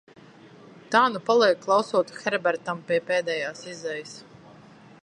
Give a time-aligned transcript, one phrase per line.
[0.95, 4.19] Tā nu palieku klausot Herbertam pie pēdējās izejas.